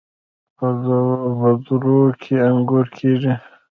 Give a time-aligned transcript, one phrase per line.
[0.57, 0.67] په
[1.67, 3.33] درو کې انګور کیږي.